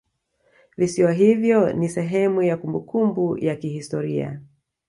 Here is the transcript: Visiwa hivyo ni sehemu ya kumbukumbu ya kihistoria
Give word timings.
Visiwa 0.77 1.11
hivyo 1.11 1.73
ni 1.73 1.89
sehemu 1.89 2.41
ya 2.41 2.57
kumbukumbu 2.57 3.37
ya 3.37 3.55
kihistoria 3.55 4.41